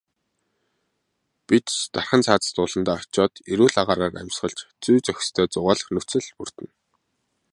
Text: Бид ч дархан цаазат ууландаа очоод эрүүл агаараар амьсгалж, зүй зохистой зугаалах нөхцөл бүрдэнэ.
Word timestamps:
Бид 1.47 1.65
ч 1.77 1.77
дархан 1.93 2.21
цаазат 2.25 2.57
ууландаа 2.63 2.97
очоод 3.03 3.33
эрүүл 3.51 3.75
агаараар 3.81 4.15
амьсгалж, 4.21 4.59
зүй 4.83 4.97
зохистой 5.07 5.47
зугаалах 5.53 5.89
нөхцөл 5.95 6.25
бүрдэнэ. 6.37 6.73